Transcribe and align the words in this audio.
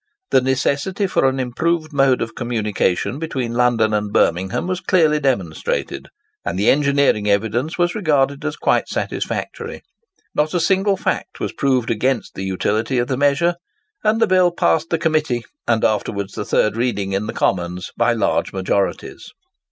The 0.31 0.41
necessity 0.41 1.05
for 1.05 1.29
an 1.29 1.39
improved 1.39 1.93
mode 1.93 2.23
of 2.23 2.33
communication 2.33 3.19
between 3.19 3.53
London 3.53 3.93
and 3.93 4.11
Birmingham 4.11 4.65
was 4.65 4.81
clearly 4.81 5.19
demonstrated; 5.19 6.07
and 6.43 6.57
the 6.57 6.71
engineering 6.71 7.29
evidence 7.29 7.77
was 7.77 7.93
regarded 7.93 8.43
as 8.43 8.55
quite 8.55 8.87
satisfactory. 8.87 9.83
Not 10.33 10.55
a 10.55 10.59
single 10.59 10.97
fact 10.97 11.39
was 11.39 11.53
proved 11.53 11.91
against 11.91 12.33
the 12.33 12.43
utility 12.43 12.97
of 12.97 13.09
the 13.09 13.15
measure, 13.15 13.57
and 14.03 14.19
the 14.19 14.25
bill 14.25 14.49
passed 14.51 14.89
the 14.89 14.97
Committee, 14.97 15.45
and 15.67 15.83
afterwards 15.85 16.33
the 16.33 16.45
third 16.45 16.75
reading 16.75 17.13
in 17.13 17.27
the 17.27 17.31
Commons, 17.33 17.91
by 17.95 18.11
large 18.11 18.51
majorities. 18.51 19.29